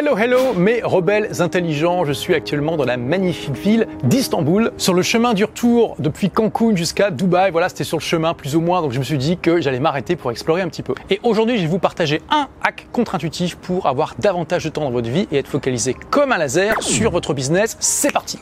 Hello, 0.00 0.16
hello, 0.16 0.54
mes 0.54 0.80
rebelles 0.80 1.42
intelligents. 1.42 2.04
Je 2.04 2.12
suis 2.12 2.32
actuellement 2.32 2.76
dans 2.76 2.84
la 2.84 2.96
magnifique 2.96 3.56
ville 3.56 3.88
d'Istanbul, 4.04 4.70
sur 4.76 4.94
le 4.94 5.02
chemin 5.02 5.34
du 5.34 5.44
retour 5.44 5.96
depuis 5.98 6.30
Cancun 6.30 6.76
jusqu'à 6.76 7.10
Dubaï. 7.10 7.50
Voilà, 7.50 7.68
c'était 7.68 7.82
sur 7.82 7.96
le 7.96 8.02
chemin 8.02 8.32
plus 8.32 8.54
ou 8.54 8.60
moins, 8.60 8.80
donc 8.80 8.92
je 8.92 9.00
me 9.00 9.02
suis 9.02 9.18
dit 9.18 9.38
que 9.38 9.60
j'allais 9.60 9.80
m'arrêter 9.80 10.14
pour 10.14 10.30
explorer 10.30 10.62
un 10.62 10.68
petit 10.68 10.84
peu. 10.84 10.94
Et 11.10 11.18
aujourd'hui, 11.24 11.56
je 11.56 11.62
vais 11.62 11.68
vous 11.68 11.80
partager 11.80 12.22
un 12.30 12.46
hack 12.62 12.86
contre-intuitif 12.92 13.56
pour 13.56 13.86
avoir 13.86 14.14
davantage 14.20 14.62
de 14.62 14.68
temps 14.68 14.82
dans 14.82 14.92
votre 14.92 15.10
vie 15.10 15.26
et 15.32 15.38
être 15.38 15.48
focalisé 15.48 15.96
comme 16.10 16.30
un 16.30 16.38
laser 16.38 16.80
sur 16.80 17.10
votre 17.10 17.34
business. 17.34 17.76
C'est 17.80 18.12
parti! 18.12 18.38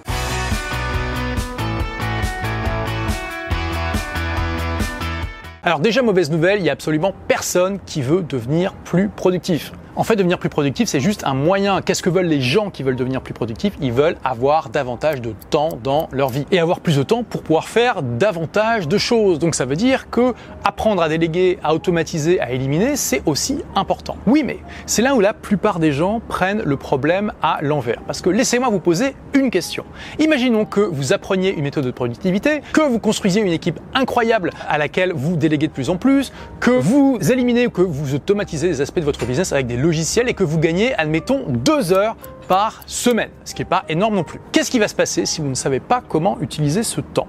Alors 5.62 5.80
déjà 5.80 6.02
mauvaise 6.02 6.30
nouvelle, 6.30 6.58
il 6.58 6.64
n'y 6.64 6.68
a 6.68 6.74
absolument 6.74 7.14
personne 7.28 7.78
qui 7.86 8.02
veut 8.02 8.20
devenir 8.20 8.74
plus 8.74 9.08
productif. 9.08 9.72
En 9.98 10.04
fait, 10.04 10.14
devenir 10.16 10.38
plus 10.38 10.50
productif, 10.50 10.90
c'est 10.90 11.00
juste 11.00 11.24
un 11.24 11.32
moyen. 11.32 11.80
Qu'est-ce 11.80 12.02
que 12.02 12.10
veulent 12.10 12.26
les 12.26 12.42
gens 12.42 12.68
qui 12.68 12.82
veulent 12.82 12.96
devenir 12.96 13.22
plus 13.22 13.32
productifs? 13.32 13.72
Ils 13.80 13.92
veulent 13.92 14.18
avoir 14.24 14.68
davantage 14.68 15.22
de 15.22 15.32
temps 15.48 15.70
dans 15.82 16.10
leur 16.12 16.28
vie 16.28 16.44
et 16.50 16.58
avoir 16.58 16.80
plus 16.80 16.98
de 16.98 17.02
temps 17.02 17.22
pour 17.22 17.42
pouvoir 17.42 17.66
faire 17.66 18.02
davantage 18.02 18.88
de 18.88 18.98
choses. 18.98 19.38
Donc 19.38 19.54
ça 19.54 19.64
veut 19.64 19.74
dire 19.74 20.10
que 20.10 20.34
apprendre 20.76 21.00
à 21.00 21.08
déléguer, 21.08 21.58
à 21.64 21.74
automatiser, 21.74 22.38
à 22.38 22.50
éliminer, 22.50 22.96
c'est 22.96 23.22
aussi 23.24 23.62
important. 23.74 24.18
Oui, 24.26 24.42
mais 24.44 24.58
c'est 24.84 25.00
là 25.00 25.14
où 25.14 25.20
la 25.20 25.32
plupart 25.32 25.78
des 25.78 25.90
gens 25.90 26.20
prennent 26.28 26.60
le 26.62 26.76
problème 26.76 27.32
à 27.40 27.60
l'envers. 27.62 28.02
Parce 28.06 28.20
que 28.20 28.28
laissez-moi 28.28 28.68
vous 28.68 28.78
poser 28.78 29.16
une 29.32 29.50
question. 29.50 29.86
Imaginons 30.18 30.66
que 30.66 30.82
vous 30.82 31.14
appreniez 31.14 31.54
une 31.54 31.62
méthode 31.62 31.86
de 31.86 31.90
productivité, 31.90 32.60
que 32.74 32.82
vous 32.82 32.98
construisiez 32.98 33.40
une 33.40 33.54
équipe 33.54 33.80
incroyable 33.94 34.50
à 34.68 34.76
laquelle 34.76 35.14
vous 35.14 35.36
déléguez 35.36 35.68
de 35.68 35.72
plus 35.72 35.88
en 35.88 35.96
plus, 35.96 36.30
que 36.60 36.72
vous 36.72 37.16
éliminez 37.22 37.68
ou 37.68 37.70
que 37.70 37.80
vous 37.80 38.14
automatisez 38.14 38.68
des 38.68 38.82
aspects 38.82 39.00
de 39.00 39.06
votre 39.06 39.24
business 39.24 39.52
avec 39.52 39.66
des 39.66 39.78
logiciel 39.78 40.28
et 40.28 40.34
que 40.34 40.44
vous 40.44 40.58
gagnez, 40.58 40.94
admettons, 40.96 41.44
deux 41.48 41.94
heures 41.94 42.16
par 42.48 42.82
semaine, 42.84 43.30
ce 43.46 43.54
qui 43.54 43.62
n'est 43.62 43.68
pas 43.68 43.84
énorme 43.88 44.14
non 44.14 44.24
plus. 44.24 44.40
Qu'est-ce 44.52 44.70
qui 44.70 44.78
va 44.78 44.88
se 44.88 44.94
passer 44.94 45.24
si 45.24 45.40
vous 45.40 45.48
ne 45.48 45.54
savez 45.54 45.80
pas 45.80 46.02
comment 46.06 46.38
utiliser 46.42 46.82
ce 46.82 47.00
temps? 47.00 47.28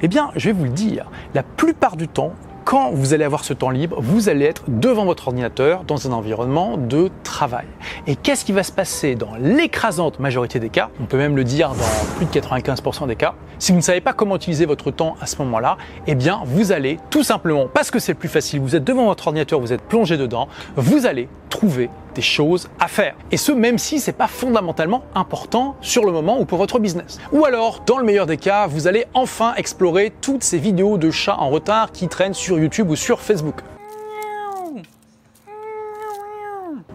Eh 0.00 0.06
bien, 0.06 0.30
je 0.36 0.46
vais 0.46 0.52
vous 0.52 0.64
le 0.64 0.70
dire, 0.70 1.10
la 1.34 1.42
plupart 1.42 1.96
du 1.96 2.06
temps, 2.06 2.32
quand 2.64 2.90
vous 2.92 3.12
allez 3.12 3.24
avoir 3.24 3.44
ce 3.44 3.52
temps 3.52 3.70
libre, 3.70 3.98
vous 4.00 4.28
allez 4.28 4.46
être 4.46 4.64
devant 4.68 5.04
votre 5.04 5.28
ordinateur 5.28 5.84
dans 5.84 6.08
un 6.08 6.12
environnement 6.12 6.76
de 6.76 7.10
travail. 7.22 7.66
Et 8.06 8.16
qu'est-ce 8.16 8.44
qui 8.44 8.52
va 8.52 8.62
se 8.62 8.72
passer 8.72 9.14
dans 9.14 9.34
l'écrasante 9.38 10.18
majorité 10.18 10.58
des 10.58 10.70
cas 10.70 10.90
On 11.00 11.04
peut 11.04 11.18
même 11.18 11.36
le 11.36 11.44
dire 11.44 11.70
dans 11.70 12.16
plus 12.16 12.26
de 12.26 12.30
95% 12.30 13.06
des 13.06 13.16
cas. 13.16 13.34
Si 13.58 13.72
vous 13.72 13.78
ne 13.78 13.82
savez 13.82 14.00
pas 14.00 14.12
comment 14.12 14.36
utiliser 14.36 14.66
votre 14.66 14.90
temps 14.90 15.16
à 15.20 15.26
ce 15.26 15.36
moment-là, 15.38 15.76
eh 16.06 16.14
bien, 16.14 16.42
vous 16.46 16.72
allez 16.72 16.98
tout 17.10 17.22
simplement, 17.22 17.66
parce 17.72 17.90
que 17.90 17.98
c'est 17.98 18.14
plus 18.14 18.28
facile, 18.28 18.60
vous 18.60 18.74
êtes 18.74 18.84
devant 18.84 19.06
votre 19.06 19.26
ordinateur, 19.26 19.60
vous 19.60 19.72
êtes 19.72 19.82
plongé 19.82 20.16
dedans, 20.16 20.48
vous 20.76 21.06
allez 21.06 21.28
trouver 21.50 21.90
des 22.14 22.22
choses 22.22 22.68
à 22.80 22.88
faire. 22.88 23.14
Et 23.30 23.36
ce, 23.36 23.52
même 23.52 23.78
si 23.78 24.00
c'est 24.00 24.12
pas 24.12 24.26
fondamentalement 24.26 25.02
important 25.14 25.76
sur 25.80 26.04
le 26.04 26.12
moment 26.12 26.40
ou 26.40 26.44
pour 26.44 26.58
votre 26.58 26.78
business. 26.78 27.18
Ou 27.32 27.44
alors, 27.44 27.82
dans 27.86 27.98
le 27.98 28.04
meilleur 28.04 28.26
des 28.26 28.36
cas, 28.36 28.66
vous 28.66 28.86
allez 28.86 29.04
enfin 29.14 29.54
explorer 29.56 30.12
toutes 30.20 30.42
ces 30.42 30.58
vidéos 30.58 30.98
de 30.98 31.10
chats 31.10 31.38
en 31.38 31.50
retard 31.50 31.92
qui 31.92 32.08
traînent 32.08 32.34
sur 32.34 32.58
YouTube 32.58 32.90
ou 32.90 32.96
sur 32.96 33.20
Facebook. 33.20 33.60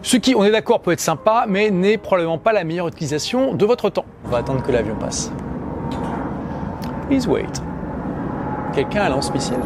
Ce 0.02 0.16
qui, 0.16 0.34
on 0.34 0.44
est 0.44 0.50
d'accord, 0.50 0.80
peut 0.80 0.92
être 0.92 1.00
sympa, 1.00 1.44
mais 1.46 1.70
n'est 1.70 1.98
probablement 1.98 2.38
pas 2.38 2.52
la 2.52 2.64
meilleure 2.64 2.88
utilisation 2.88 3.52
de 3.52 3.66
votre 3.66 3.90
temps. 3.90 4.06
On 4.24 4.30
va 4.30 4.38
attendre 4.38 4.62
que 4.62 4.72
l'avion 4.72 4.96
passe. 4.96 5.30
Please 7.08 7.28
wait. 7.28 7.44
Quelqu'un 8.72 9.02
a 9.02 9.08
lance 9.10 9.32
missile. 9.34 9.60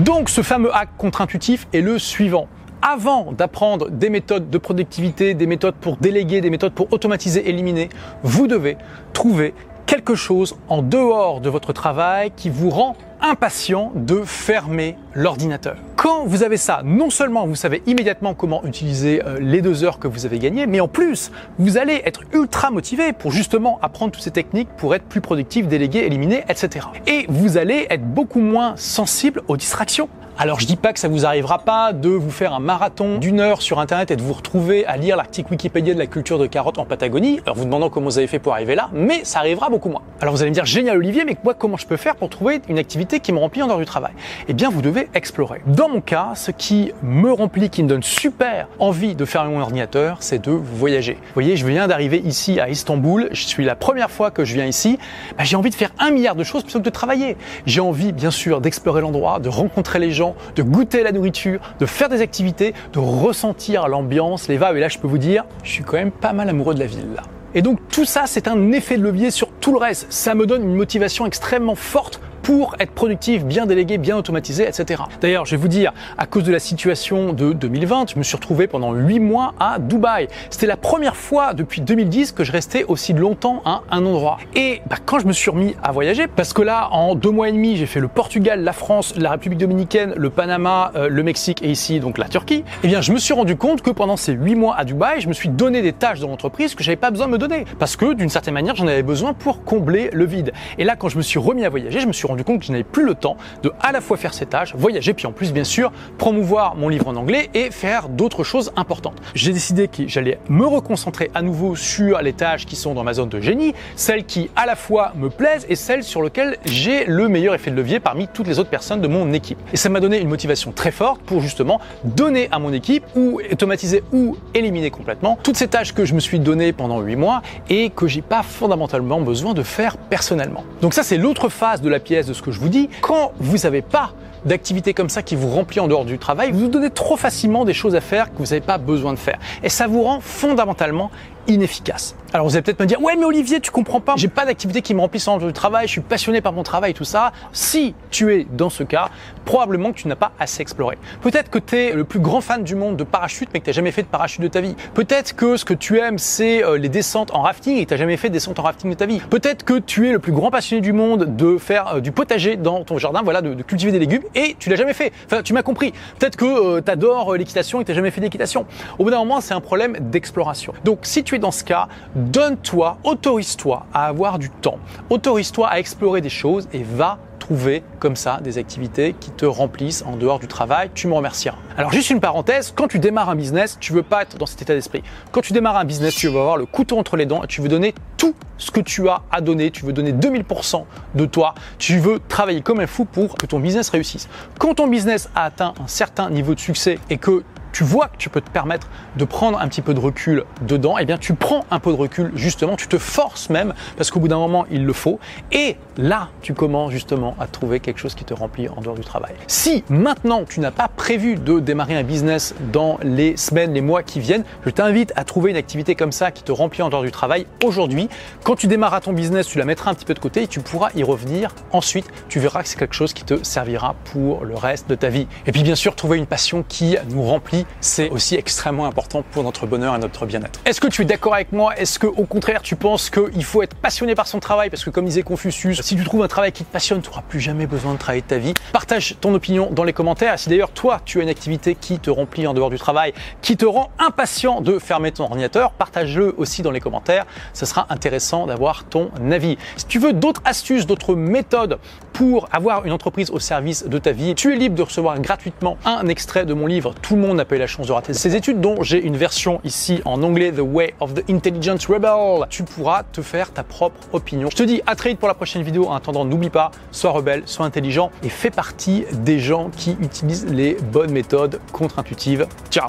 Donc, 0.00 0.28
ce 0.28 0.42
fameux 0.42 0.74
hack 0.74 0.88
contre-intuitif 0.98 1.68
est 1.72 1.82
le 1.82 1.98
suivant 1.98 2.48
avant 2.88 3.32
d'apprendre 3.32 3.90
des 3.90 4.10
méthodes 4.10 4.48
de 4.48 4.58
productivité, 4.58 5.34
des 5.34 5.48
méthodes 5.48 5.74
pour 5.74 5.96
déléguer, 5.96 6.40
des 6.40 6.50
méthodes 6.50 6.72
pour 6.72 6.92
automatiser, 6.92 7.48
éliminer, 7.48 7.88
vous 8.22 8.46
devez 8.46 8.76
trouver 9.12 9.54
quelque 9.86 10.14
chose 10.14 10.56
en 10.68 10.82
dehors 10.82 11.40
de 11.40 11.50
votre 11.50 11.72
travail 11.72 12.30
qui 12.36 12.48
vous 12.48 12.70
rend 12.70 12.96
impatient 13.20 13.90
de 13.96 14.22
fermer 14.22 14.96
l'ordinateur. 15.14 15.76
Quand 15.96 16.26
vous 16.26 16.44
avez 16.44 16.56
ça, 16.56 16.82
non 16.84 17.10
seulement 17.10 17.44
vous 17.46 17.56
savez 17.56 17.82
immédiatement 17.86 18.34
comment 18.34 18.64
utiliser 18.64 19.20
euh, 19.24 19.38
les 19.40 19.62
deux 19.62 19.82
heures 19.82 19.98
que 19.98 20.06
vous 20.06 20.24
avez 20.24 20.38
gagnées, 20.38 20.66
mais 20.66 20.78
en 20.78 20.86
plus, 20.86 21.32
vous 21.58 21.78
allez 21.78 22.02
être 22.04 22.20
ultra 22.34 22.70
motivé 22.70 23.12
pour 23.12 23.32
justement 23.32 23.80
apprendre 23.82 24.12
toutes 24.12 24.22
ces 24.22 24.30
techniques 24.30 24.68
pour 24.76 24.94
être 24.94 25.06
plus 25.06 25.20
productif, 25.20 25.66
déléguer, 25.66 26.00
éliminer, 26.00 26.44
etc. 26.48 26.86
Et 27.08 27.26
vous 27.28 27.56
allez 27.56 27.86
être 27.90 28.06
beaucoup 28.06 28.40
moins 28.40 28.76
sensible 28.76 29.42
aux 29.48 29.56
distractions. 29.56 30.08
Alors 30.38 30.60
je 30.60 30.66
dis 30.66 30.76
pas 30.76 30.92
que 30.92 31.00
ça 31.00 31.08
vous 31.08 31.24
arrivera 31.24 31.60
pas 31.60 31.94
de 31.94 32.10
vous 32.10 32.30
faire 32.30 32.52
un 32.52 32.58
marathon 32.58 33.16
d'une 33.16 33.40
heure 33.40 33.62
sur 33.62 33.78
internet 33.78 34.10
et 34.10 34.16
de 34.16 34.22
vous 34.22 34.34
retrouver 34.34 34.84
à 34.84 34.98
lire 34.98 35.16
l'article 35.16 35.52
Wikipédia 35.52 35.94
de 35.94 35.98
la 35.98 36.06
culture 36.06 36.38
de 36.38 36.46
carottes 36.46 36.76
en 36.76 36.84
Patagonie, 36.84 37.40
alors 37.46 37.56
vous 37.56 37.64
demandant 37.64 37.88
comment 37.88 38.10
vous 38.10 38.18
avez 38.18 38.26
fait 38.26 38.38
pour 38.38 38.52
arriver 38.52 38.74
là, 38.74 38.90
mais 38.92 39.24
ça 39.24 39.38
arrivera 39.38 39.70
beaucoup 39.70 39.88
moins. 39.88 40.02
Alors 40.20 40.34
vous 40.34 40.42
allez 40.42 40.50
me 40.50 40.54
dire 40.54 40.66
génial 40.66 40.98
Olivier, 40.98 41.24
mais 41.24 41.38
moi 41.42 41.54
comment 41.54 41.78
je 41.78 41.86
peux 41.86 41.96
faire 41.96 42.16
pour 42.16 42.28
trouver 42.28 42.60
une 42.68 42.78
activité 42.78 43.20
qui 43.20 43.32
me 43.32 43.38
remplit 43.38 43.62
en 43.62 43.66
dehors 43.66 43.78
du 43.78 43.86
travail? 43.86 44.12
Eh 44.46 44.52
bien 44.52 44.68
vous 44.68 44.82
devez 44.82 45.08
explorer. 45.14 45.62
Dans 45.64 45.88
mon 45.88 46.02
cas, 46.02 46.32
ce 46.34 46.50
qui 46.50 46.92
me 47.02 47.32
remplit, 47.32 47.70
qui 47.70 47.82
me 47.82 47.88
donne 47.88 48.02
super 48.02 48.68
envie 48.78 49.14
de 49.14 49.24
faire 49.24 49.46
mon 49.46 49.62
ordinateur, 49.62 50.18
c'est 50.20 50.44
de 50.44 50.50
voyager. 50.50 51.14
Vous 51.14 51.34
voyez, 51.34 51.56
je 51.56 51.66
viens 51.66 51.88
d'arriver 51.88 52.18
ici 52.18 52.60
à 52.60 52.68
Istanbul, 52.68 53.30
je 53.32 53.46
suis 53.46 53.64
la 53.64 53.74
première 53.74 54.10
fois 54.10 54.30
que 54.30 54.44
je 54.44 54.52
viens 54.52 54.66
ici, 54.66 54.98
bah, 55.38 55.44
j'ai 55.44 55.56
envie 55.56 55.70
de 55.70 55.74
faire 55.74 55.92
un 55.98 56.10
milliard 56.10 56.36
de 56.36 56.44
choses 56.44 56.62
plutôt 56.62 56.80
que 56.80 56.84
de 56.84 56.90
travailler. 56.90 57.38
J'ai 57.64 57.80
envie 57.80 58.12
bien 58.12 58.30
sûr 58.30 58.60
d'explorer 58.60 59.00
l'endroit, 59.00 59.38
de 59.38 59.48
rencontrer 59.48 59.98
les 59.98 60.10
gens, 60.10 60.25
de 60.54 60.62
goûter 60.62 61.02
la 61.02 61.12
nourriture, 61.12 61.60
de 61.78 61.86
faire 61.86 62.08
des 62.08 62.20
activités, 62.20 62.74
de 62.92 62.98
ressentir 62.98 63.88
l'ambiance, 63.88 64.48
les 64.48 64.56
vibes. 64.56 64.76
Et 64.76 64.80
là, 64.80 64.88
je 64.88 64.98
peux 64.98 65.08
vous 65.08 65.18
dire, 65.18 65.44
je 65.62 65.70
suis 65.70 65.84
quand 65.84 65.96
même 65.96 66.10
pas 66.10 66.32
mal 66.32 66.48
amoureux 66.48 66.74
de 66.74 66.80
la 66.80 66.86
ville. 66.86 67.20
Et 67.54 67.62
donc 67.62 67.78
tout 67.88 68.04
ça, 68.04 68.24
c'est 68.26 68.48
un 68.48 68.72
effet 68.72 68.98
de 68.98 69.02
levier 69.02 69.30
sur 69.30 69.48
tout 69.48 69.72
le 69.72 69.78
reste. 69.78 70.06
Ça 70.10 70.34
me 70.34 70.46
donne 70.46 70.62
une 70.62 70.74
motivation 70.74 71.24
extrêmement 71.26 71.74
forte 71.74 72.20
pour 72.46 72.76
être 72.78 72.92
productif, 72.92 73.44
bien 73.44 73.66
délégué, 73.66 73.98
bien 73.98 74.16
automatisé, 74.16 74.68
etc. 74.68 75.02
D'ailleurs, 75.20 75.46
je 75.46 75.56
vais 75.56 75.60
vous 75.60 75.66
dire, 75.66 75.92
à 76.16 76.26
cause 76.26 76.44
de 76.44 76.52
la 76.52 76.60
situation 76.60 77.32
de 77.32 77.52
2020, 77.52 78.12
je 78.12 78.18
me 78.20 78.22
suis 78.22 78.36
retrouvé 78.36 78.68
pendant 78.68 78.92
8 78.92 79.18
mois 79.18 79.54
à 79.58 79.80
Dubaï. 79.80 80.28
C'était 80.48 80.68
la 80.68 80.76
première 80.76 81.16
fois 81.16 81.54
depuis 81.54 81.80
2010 81.80 82.30
que 82.30 82.44
je 82.44 82.52
restais 82.52 82.84
aussi 82.84 83.14
longtemps 83.14 83.62
à 83.64 83.82
un 83.90 84.06
endroit. 84.06 84.38
Et 84.54 84.80
bah, 84.88 84.94
quand 85.04 85.18
je 85.18 85.26
me 85.26 85.32
suis 85.32 85.50
remis 85.50 85.74
à 85.82 85.90
voyager, 85.90 86.28
parce 86.28 86.52
que 86.52 86.62
là, 86.62 86.88
en 86.92 87.16
deux 87.16 87.32
mois 87.32 87.48
et 87.48 87.52
demi, 87.52 87.76
j'ai 87.76 87.86
fait 87.86 87.98
le 87.98 88.06
Portugal, 88.06 88.62
la 88.62 88.72
France, 88.72 89.14
la 89.16 89.32
République 89.32 89.58
dominicaine, 89.58 90.14
le 90.16 90.30
Panama, 90.30 90.92
euh, 90.94 91.08
le 91.08 91.24
Mexique 91.24 91.64
et 91.64 91.70
ici, 91.72 91.98
donc 91.98 92.16
la 92.16 92.28
Turquie, 92.28 92.62
eh 92.84 92.86
bien, 92.86 93.00
je 93.00 93.10
me 93.10 93.18
suis 93.18 93.34
rendu 93.34 93.56
compte 93.56 93.82
que 93.82 93.90
pendant 93.90 94.16
ces 94.16 94.34
8 94.34 94.54
mois 94.54 94.76
à 94.76 94.84
Dubaï, 94.84 95.20
je 95.20 95.26
me 95.26 95.32
suis 95.32 95.48
donné 95.48 95.82
des 95.82 95.92
tâches 95.92 96.20
dans 96.20 96.28
l'entreprise 96.28 96.76
que 96.76 96.84
j'avais 96.84 96.94
pas 96.94 97.10
besoin 97.10 97.26
de 97.26 97.32
me 97.32 97.38
donner. 97.38 97.64
Parce 97.80 97.96
que 97.96 98.14
d'une 98.14 98.30
certaine 98.30 98.54
manière, 98.54 98.76
j'en 98.76 98.86
avais 98.86 99.02
besoin 99.02 99.32
pour 99.32 99.64
combler 99.64 100.10
le 100.12 100.24
vide. 100.26 100.52
Et 100.78 100.84
là, 100.84 100.94
quand 100.94 101.08
je 101.08 101.16
me 101.16 101.22
suis 101.22 101.40
remis 101.40 101.64
à 101.64 101.70
voyager, 101.70 101.98
je 101.98 102.06
me 102.06 102.12
suis 102.12 102.28
rendu 102.28 102.35
compte 102.44 102.60
que 102.60 102.66
je 102.66 102.72
n'avais 102.72 102.84
plus 102.84 103.04
le 103.04 103.14
temps 103.14 103.36
de 103.62 103.72
à 103.80 103.92
la 103.92 104.00
fois 104.00 104.16
faire 104.16 104.34
ces 104.34 104.46
tâches, 104.46 104.74
voyager, 104.74 105.14
puis 105.14 105.26
en 105.26 105.32
plus 105.32 105.52
bien 105.52 105.64
sûr 105.64 105.92
promouvoir 106.18 106.76
mon 106.76 106.88
livre 106.88 107.08
en 107.08 107.16
anglais 107.16 107.50
et 107.54 107.70
faire 107.70 108.08
d'autres 108.08 108.44
choses 108.44 108.72
importantes. 108.76 109.20
J'ai 109.34 109.52
décidé 109.52 109.88
que 109.88 110.08
j'allais 110.08 110.38
me 110.48 110.66
reconcentrer 110.66 111.30
à 111.34 111.42
nouveau 111.42 111.76
sur 111.76 112.20
les 112.20 112.32
tâches 112.32 112.66
qui 112.66 112.76
sont 112.76 112.94
dans 112.94 113.04
ma 113.04 113.14
zone 113.14 113.28
de 113.28 113.40
génie, 113.40 113.74
celles 113.94 114.24
qui 114.24 114.50
à 114.56 114.66
la 114.66 114.76
fois 114.76 115.12
me 115.16 115.30
plaisent 115.30 115.66
et 115.68 115.76
celles 115.76 116.02
sur 116.02 116.22
lesquelles 116.22 116.58
j'ai 116.64 117.04
le 117.04 117.28
meilleur 117.28 117.54
effet 117.54 117.70
de 117.70 117.76
levier 117.76 118.00
parmi 118.00 118.28
toutes 118.28 118.46
les 118.46 118.58
autres 118.58 118.70
personnes 118.70 119.00
de 119.00 119.08
mon 119.08 119.32
équipe. 119.32 119.58
Et 119.72 119.76
ça 119.76 119.88
m'a 119.88 120.00
donné 120.00 120.20
une 120.20 120.28
motivation 120.28 120.72
très 120.72 120.90
forte 120.90 121.20
pour 121.22 121.40
justement 121.40 121.80
donner 122.04 122.48
à 122.50 122.58
mon 122.58 122.72
équipe 122.72 123.04
ou 123.14 123.40
automatiser 123.50 124.02
ou 124.12 124.36
éliminer 124.54 124.90
complètement 124.90 125.38
toutes 125.42 125.56
ces 125.56 125.68
tâches 125.68 125.92
que 125.92 126.04
je 126.04 126.14
me 126.14 126.20
suis 126.20 126.38
données 126.38 126.72
pendant 126.72 127.00
8 127.00 127.16
mois 127.16 127.42
et 127.68 127.90
que 127.90 128.06
j'ai 128.06 128.22
pas 128.22 128.42
fondamentalement 128.42 129.20
besoin 129.20 129.54
de 129.54 129.62
faire 129.62 129.96
personnellement. 129.96 130.64
Donc 130.80 130.94
ça 130.94 131.02
c'est 131.02 131.18
l'autre 131.18 131.48
phase 131.48 131.80
de 131.82 131.88
la 131.88 132.00
pièce 132.00 132.25
de 132.26 132.32
ce 132.32 132.42
que 132.42 132.50
je 132.50 132.60
vous 132.60 132.68
dis. 132.68 132.88
Quand 133.00 133.32
vous 133.38 133.58
n'avez 133.58 133.82
pas 133.82 134.12
d'activité 134.44 134.94
comme 134.94 135.08
ça 135.08 135.22
qui 135.22 135.34
vous 135.36 135.48
remplit 135.48 135.80
en 135.80 135.88
dehors 135.88 136.04
du 136.04 136.18
travail, 136.18 136.52
vous 136.52 136.60
vous 136.60 136.68
donnez 136.68 136.90
trop 136.90 137.16
facilement 137.16 137.64
des 137.64 137.74
choses 137.74 137.94
à 137.94 138.00
faire 138.00 138.32
que 138.32 138.38
vous 138.38 138.44
n'avez 138.44 138.60
pas 138.60 138.78
besoin 138.78 139.12
de 139.12 139.18
faire. 139.18 139.38
Et 139.62 139.68
ça 139.68 139.86
vous 139.86 140.02
rend 140.02 140.20
fondamentalement 140.20 141.10
inefficace. 141.48 142.14
Alors 142.32 142.46
vous 142.46 142.54
allez 142.54 142.62
peut-être 142.62 142.80
me 142.80 142.86
dire, 142.86 143.00
ouais 143.00 143.16
mais 143.16 143.24
Olivier, 143.24 143.60
tu 143.60 143.70
comprends 143.70 144.00
pas, 144.00 144.14
j'ai 144.16 144.28
pas 144.28 144.44
d'activité 144.44 144.82
qui 144.82 144.94
me 144.94 145.00
remplisse 145.00 145.26
en 145.28 145.38
du 145.38 145.52
travail, 145.52 145.86
je 145.86 145.92
suis 145.92 146.00
passionné 146.00 146.40
par 146.40 146.52
mon 146.52 146.62
travail, 146.62 146.92
tout 146.92 147.04
ça. 147.04 147.32
Si 147.52 147.94
tu 148.10 148.34
es 148.34 148.46
dans 148.50 148.70
ce 148.70 148.82
cas, 148.82 149.10
probablement 149.44 149.92
que 149.92 149.98
tu 149.98 150.08
n'as 150.08 150.16
pas 150.16 150.32
assez 150.38 150.60
exploré. 150.60 150.98
Peut-être 151.22 151.50
que 151.50 151.58
tu 151.58 151.76
es 151.76 151.92
le 151.92 152.04
plus 152.04 152.20
grand 152.20 152.40
fan 152.40 152.64
du 152.64 152.74
monde 152.74 152.96
de 152.96 153.04
parachute, 153.04 153.48
mais 153.54 153.60
que 153.60 153.64
tu 153.64 153.70
n'as 153.70 153.74
jamais 153.74 153.92
fait 153.92 154.02
de 154.02 154.08
parachute 154.08 154.42
de 154.42 154.48
ta 154.48 154.60
vie. 154.60 154.74
Peut-être 154.94 155.34
que 155.34 155.56
ce 155.56 155.64
que 155.64 155.74
tu 155.74 155.98
aimes, 155.98 156.18
c'est 156.18 156.64
euh, 156.64 156.76
les 156.78 156.88
descentes 156.88 157.32
en 157.34 157.42
rafting 157.42 157.76
et 157.76 157.84
que 157.84 157.88
tu 157.88 157.94
n'as 157.94 157.98
jamais 157.98 158.16
fait 158.16 158.28
de 158.28 158.34
descente 158.34 158.58
en 158.58 158.62
rafting 158.62 158.90
de 158.90 158.96
ta 158.96 159.06
vie. 159.06 159.20
Peut-être 159.30 159.64
que 159.64 159.78
tu 159.78 160.08
es 160.08 160.12
le 160.12 160.18
plus 160.18 160.32
grand 160.32 160.50
passionné 160.50 160.82
du 160.82 160.92
monde 160.92 161.36
de 161.36 161.58
faire 161.58 161.94
euh, 161.94 162.00
du 162.00 162.12
potager 162.12 162.56
dans 162.56 162.84
ton 162.84 162.98
jardin, 162.98 163.22
voilà, 163.22 163.40
de, 163.40 163.62
cultiver 163.62 163.92
des 163.92 163.98
légumes, 163.98 164.22
et 164.34 164.56
tu 164.58 164.68
l'as 164.68 164.76
jamais 164.76 164.94
fait. 164.94 165.12
Enfin, 165.26 165.42
tu 165.42 165.52
m'as 165.52 165.62
compris. 165.62 165.92
Peut-être 166.18 166.36
que 166.36 166.44
euh, 166.44 166.80
tu 166.84 166.90
adores 166.90 167.36
l'équitation 167.36 167.80
et 167.80 167.84
que 167.84 167.86
tu 167.86 167.92
n'as 167.92 167.96
jamais 167.96 168.10
fait 168.10 168.20
d'équitation. 168.20 168.66
Au 168.98 169.04
bout 169.04 169.10
d'un 169.10 169.18
moment, 169.18 169.40
c'est 169.40 169.54
un 169.54 169.60
problème 169.60 169.96
d'exploration. 170.00 170.72
Donc 170.84 171.00
si 171.02 171.22
tu 171.22 171.35
dans 171.38 171.50
ce 171.50 171.64
cas, 171.64 171.88
donne-toi, 172.14 172.98
autorise-toi 173.04 173.86
à 173.92 174.06
avoir 174.06 174.38
du 174.38 174.50
temps. 174.50 174.78
Autorise-toi 175.10 175.68
à 175.68 175.78
explorer 175.78 176.20
des 176.20 176.28
choses 176.28 176.68
et 176.72 176.82
va 176.82 177.18
trouver 177.46 177.84
comme 178.00 178.16
ça 178.16 178.40
des 178.42 178.58
activités 178.58 179.14
qui 179.20 179.30
te 179.30 179.46
remplissent 179.46 180.02
en 180.04 180.16
dehors 180.16 180.40
du 180.40 180.48
travail. 180.48 180.90
Tu 180.94 181.06
me 181.06 181.14
remercieras. 181.14 181.58
Alors 181.76 181.92
juste 181.92 182.10
une 182.10 182.20
parenthèse, 182.20 182.72
quand 182.74 182.88
tu 182.88 182.98
démarres 182.98 183.30
un 183.30 183.36
business, 183.36 183.76
tu 183.78 183.92
veux 183.92 184.02
pas 184.02 184.22
être 184.22 184.36
dans 184.36 184.46
cet 184.46 184.62
état 184.62 184.74
d'esprit. 184.74 185.04
Quand 185.30 185.42
tu 185.42 185.52
démarres 185.52 185.76
un 185.76 185.84
business, 185.84 186.14
tu 186.14 186.26
veux 186.26 186.40
avoir 186.40 186.56
le 186.56 186.66
couteau 186.66 186.98
entre 186.98 187.16
les 187.16 187.24
dents 187.24 187.44
et 187.44 187.46
tu 187.46 187.60
veux 187.60 187.68
donner 187.68 187.94
tout 188.16 188.34
ce 188.58 188.72
que 188.72 188.80
tu 188.80 189.08
as 189.08 189.22
à 189.30 189.40
donner, 189.40 189.70
tu 189.70 189.84
veux 189.84 189.92
donner 189.92 190.12
2000% 190.12 190.84
de 191.14 191.26
toi, 191.26 191.54
tu 191.78 191.98
veux 191.98 192.18
travailler 192.26 192.62
comme 192.62 192.80
un 192.80 192.86
fou 192.88 193.04
pour 193.04 193.36
que 193.36 193.46
ton 193.46 193.60
business 193.60 193.90
réussisse. 193.90 194.28
Quand 194.58 194.74
ton 194.74 194.88
business 194.88 195.28
a 195.36 195.44
atteint 195.44 195.74
un 195.80 195.86
certain 195.86 196.30
niveau 196.30 196.54
de 196.54 196.60
succès 196.60 196.98
et 197.10 197.18
que 197.18 197.44
tu 197.76 197.84
vois 197.84 198.08
que 198.08 198.16
tu 198.16 198.30
peux 198.30 198.40
te 198.40 198.48
permettre 198.48 198.88
de 199.16 199.26
prendre 199.26 199.60
un 199.60 199.68
petit 199.68 199.82
peu 199.82 199.92
de 199.92 200.00
recul 200.00 200.44
dedans, 200.62 200.96
eh 200.96 201.04
bien 201.04 201.18
tu 201.18 201.34
prends 201.34 201.66
un 201.70 201.78
peu 201.78 201.90
de 201.90 201.96
recul 201.96 202.32
justement, 202.34 202.74
tu 202.74 202.88
te 202.88 202.96
forces 202.96 203.50
même 203.50 203.74
parce 203.98 204.10
qu'au 204.10 204.18
bout 204.18 204.28
d'un 204.28 204.38
moment 204.38 204.64
il 204.70 204.86
le 204.86 204.94
faut 204.94 205.20
et 205.52 205.76
là 205.98 206.30
tu 206.40 206.54
commences 206.54 206.90
justement 206.90 207.36
à 207.38 207.46
trouver 207.46 207.80
quelque 207.80 207.98
chose 207.98 208.14
qui 208.14 208.24
te 208.24 208.32
remplit 208.32 208.70
en 208.70 208.80
dehors 208.80 208.94
du 208.94 209.04
travail. 209.04 209.34
Si 209.46 209.84
maintenant 209.90 210.44
tu 210.48 210.60
n'as 210.60 210.70
pas 210.70 210.88
prévu 210.88 211.34
de 211.34 211.60
démarrer 211.60 211.96
un 211.96 212.02
business 212.02 212.54
dans 212.72 212.96
les 213.02 213.36
semaines, 213.36 213.74
les 213.74 213.82
mois 213.82 214.02
qui 214.02 214.20
viennent, 214.20 214.44
je 214.64 214.70
t'invite 214.70 215.12
à 215.14 215.24
trouver 215.24 215.50
une 215.50 215.58
activité 215.58 215.94
comme 215.96 216.12
ça 216.12 216.30
qui 216.30 216.44
te 216.44 216.52
remplit 216.52 216.80
en 216.80 216.88
dehors 216.88 217.02
du 217.02 217.10
travail 217.10 217.46
aujourd'hui. 217.62 218.08
Quand 218.42 218.56
tu 218.56 218.68
démarras 218.68 219.02
ton 219.02 219.12
business, 219.12 219.48
tu 219.48 219.58
la 219.58 219.66
mettras 219.66 219.90
un 219.90 219.94
petit 219.94 220.06
peu 220.06 220.14
de 220.14 220.18
côté 220.18 220.44
et 220.44 220.48
tu 220.48 220.60
pourras 220.60 220.88
y 220.94 221.02
revenir 221.02 221.54
ensuite. 221.72 222.06
Tu 222.30 222.40
verras 222.40 222.62
que 222.62 222.70
c'est 222.70 222.78
quelque 222.78 222.94
chose 222.94 223.12
qui 223.12 223.24
te 223.24 223.44
servira 223.44 223.96
pour 224.12 224.46
le 224.46 224.54
reste 224.54 224.88
de 224.88 224.94
ta 224.94 225.10
vie. 225.10 225.26
Et 225.46 225.52
puis 225.52 225.62
bien 225.62 225.74
sûr, 225.74 225.94
trouver 225.94 226.16
une 226.16 226.24
passion 226.24 226.64
qui 226.66 226.96
nous 227.10 227.22
remplit 227.22 227.65
c'est 227.80 228.10
aussi 228.10 228.34
extrêmement 228.34 228.86
important 228.86 229.22
pour 229.22 229.42
notre 229.42 229.66
bonheur 229.66 229.94
et 229.94 229.98
notre 229.98 230.26
bien-être. 230.26 230.60
Est-ce 230.64 230.80
que 230.80 230.88
tu 230.88 231.02
es 231.02 231.04
d'accord 231.04 231.34
avec 231.34 231.52
moi? 231.52 231.76
Est-ce 231.76 231.98
que 231.98 232.06
au 232.06 232.24
contraire 232.24 232.62
tu 232.62 232.76
penses 232.76 233.10
qu'il 233.10 233.44
faut 233.44 233.62
être 233.62 233.76
passionné 233.76 234.14
par 234.14 234.26
son 234.26 234.40
travail? 234.40 234.70
Parce 234.70 234.84
que 234.84 234.90
comme 234.90 235.04
disait 235.04 235.22
Confucius, 235.22 235.80
si 235.82 235.96
tu 235.96 236.04
trouves 236.04 236.22
un 236.22 236.28
travail 236.28 236.52
qui 236.52 236.64
te 236.64 236.72
passionne, 236.72 237.02
tu 237.02 237.08
n'auras 237.08 237.22
plus 237.22 237.40
jamais 237.40 237.66
besoin 237.66 237.92
de 237.92 237.98
travailler 237.98 238.22
de 238.22 238.26
ta 238.26 238.38
vie. 238.38 238.54
Partage 238.72 239.16
ton 239.20 239.34
opinion 239.34 239.70
dans 239.70 239.84
les 239.84 239.92
commentaires. 239.92 240.38
Si 240.38 240.48
d'ailleurs 240.48 240.70
toi 240.70 241.00
tu 241.04 241.20
as 241.20 241.22
une 241.22 241.28
activité 241.28 241.74
qui 241.74 241.98
te 241.98 242.10
remplit 242.10 242.46
en 242.46 242.54
dehors 242.54 242.70
du 242.70 242.78
travail, 242.78 243.12
qui 243.42 243.56
te 243.56 243.64
rend 243.64 243.90
impatient 243.98 244.60
de 244.60 244.78
fermer 244.78 245.12
ton 245.12 245.24
ordinateur, 245.24 245.72
partage-le 245.72 246.34
aussi 246.36 246.62
dans 246.62 246.70
les 246.70 246.80
commentaires. 246.80 247.26
Ce 247.52 247.66
sera 247.66 247.86
intéressant 247.90 248.46
d'avoir 248.46 248.84
ton 248.84 249.10
avis. 249.30 249.58
Si 249.76 249.86
tu 249.86 249.98
veux 249.98 250.12
d'autres 250.12 250.42
astuces, 250.44 250.86
d'autres 250.86 251.14
méthodes 251.14 251.78
pour 252.16 252.48
avoir 252.50 252.86
une 252.86 252.92
entreprise 252.92 253.30
au 253.30 253.38
service 253.38 253.86
de 253.86 253.98
ta 253.98 254.12
vie, 254.12 254.34
tu 254.34 254.50
es 254.50 254.56
libre 254.56 254.74
de 254.74 254.80
recevoir 254.80 255.20
gratuitement 255.20 255.76
un 255.84 256.06
extrait 256.06 256.46
de 256.46 256.54
mon 256.54 256.66
livre 256.66 256.94
Tout 257.02 257.14
le 257.14 257.20
monde 257.20 257.36
n'a 257.36 257.44
pas 257.44 257.58
la 257.58 257.66
chance 257.66 257.88
de 257.88 257.92
rater 257.92 258.14
ces 258.14 258.34
études, 258.34 258.58
dont 258.58 258.82
j'ai 258.82 259.04
une 259.04 259.18
version 259.18 259.60
ici 259.64 260.00
en 260.06 260.22
anglais, 260.22 260.50
The 260.50 260.62
Way 260.62 260.94
of 261.00 261.12
the 261.12 261.28
Intelligent 261.28 261.76
Rebel. 261.86 262.46
Tu 262.48 262.62
pourras 262.62 263.02
te 263.02 263.20
faire 263.20 263.52
ta 263.52 263.62
propre 263.62 264.00
opinion. 264.14 264.48
Je 264.50 264.56
te 264.56 264.62
dis 264.62 264.80
à 264.86 264.94
très 264.94 265.10
vite 265.10 265.18
pour 265.18 265.28
la 265.28 265.34
prochaine 265.34 265.62
vidéo. 265.62 265.88
En 265.88 265.94
attendant, 265.94 266.24
n'oublie 266.24 266.48
pas, 266.48 266.70
sois 266.90 267.10
rebelle, 267.10 267.42
sois 267.44 267.66
intelligent 267.66 268.10
et 268.22 268.30
fais 268.30 268.50
partie 268.50 269.04
des 269.12 269.38
gens 269.38 269.68
qui 269.76 269.94
utilisent 270.00 270.46
les 270.46 270.78
bonnes 270.92 271.12
méthodes 271.12 271.60
contre-intuitives. 271.72 272.46
Ciao 272.70 272.88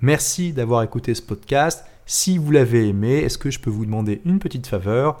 Merci 0.00 0.52
d'avoir 0.52 0.82
écouté 0.82 1.14
ce 1.14 1.22
podcast. 1.22 1.84
Si 2.04 2.36
vous 2.36 2.50
l'avez 2.50 2.88
aimé, 2.88 3.18
est-ce 3.18 3.38
que 3.38 3.52
je 3.52 3.60
peux 3.60 3.70
vous 3.70 3.84
demander 3.84 4.22
une 4.24 4.40
petite 4.40 4.66
faveur? 4.66 5.20